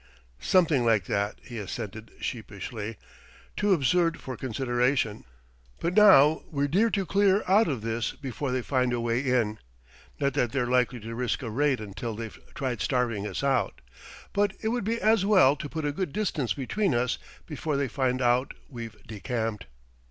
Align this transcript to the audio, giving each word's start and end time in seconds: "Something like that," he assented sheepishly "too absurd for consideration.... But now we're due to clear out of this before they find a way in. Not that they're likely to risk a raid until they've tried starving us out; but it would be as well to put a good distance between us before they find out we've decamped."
"Something 0.39 0.83
like 0.83 1.05
that," 1.05 1.35
he 1.43 1.59
assented 1.59 2.09
sheepishly 2.19 2.97
"too 3.55 3.71
absurd 3.71 4.19
for 4.19 4.35
consideration.... 4.35 5.25
But 5.79 5.93
now 5.93 6.41
we're 6.49 6.67
due 6.67 6.89
to 6.89 7.05
clear 7.05 7.43
out 7.47 7.67
of 7.67 7.81
this 7.83 8.13
before 8.13 8.51
they 8.51 8.63
find 8.63 8.93
a 8.93 8.99
way 8.99 9.19
in. 9.19 9.59
Not 10.19 10.33
that 10.33 10.53
they're 10.53 10.65
likely 10.65 10.99
to 11.01 11.13
risk 11.13 11.43
a 11.43 11.51
raid 11.51 11.79
until 11.79 12.15
they've 12.15 12.39
tried 12.55 12.81
starving 12.81 13.27
us 13.27 13.43
out; 13.43 13.79
but 14.33 14.53
it 14.59 14.69
would 14.69 14.85
be 14.85 14.99
as 14.99 15.23
well 15.23 15.55
to 15.55 15.69
put 15.69 15.85
a 15.85 15.91
good 15.91 16.11
distance 16.11 16.53
between 16.55 16.95
us 16.95 17.19
before 17.45 17.77
they 17.77 17.87
find 17.87 18.23
out 18.23 18.55
we've 18.69 18.95
decamped." 19.05 19.67